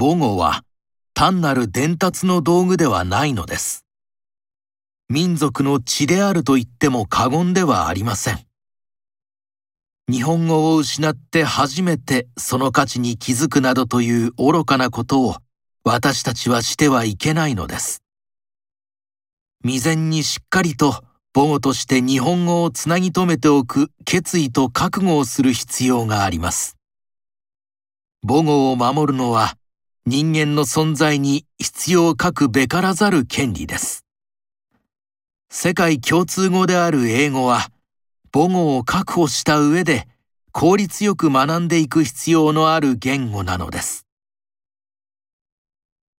[0.00, 0.62] 母語は
[1.12, 3.84] 単なる伝達の道具ではないのです。
[5.08, 8.46] 民族の血であると言っても過言ではありません。
[10.08, 15.34] 日本語を失って初めてその価値に気づくなどという愚かなことを
[15.82, 18.04] 私たちはしてはいけないのです。
[19.64, 21.02] 未然にしっかりと
[21.34, 26.76] 母語として日本語をつなぎ止めておく決意と覚悟をする必要があります。
[28.24, 29.56] 母語を守るのは
[30.08, 34.06] 人間の存在に必要かくべからざる権利です。
[35.50, 37.68] 世界共通語である英語は
[38.32, 40.08] 母語を確保した上で
[40.50, 44.07] 効率よく学んでいく必要のある言語なのです。